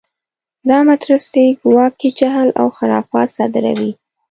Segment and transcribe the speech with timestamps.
[0.69, 3.91] دا مدرسې ګواکې جهل و خرافات راصادروي.